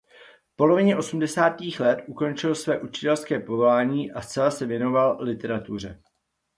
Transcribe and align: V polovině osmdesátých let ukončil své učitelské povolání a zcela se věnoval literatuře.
V 0.53 0.55
polovině 0.55 0.97
osmdesátých 0.97 1.79
let 1.79 1.99
ukončil 2.07 2.55
své 2.55 2.79
učitelské 2.81 3.39
povolání 3.39 4.11
a 4.11 4.21
zcela 4.21 4.51
se 4.51 4.65
věnoval 4.65 5.17
literatuře. 5.23 6.01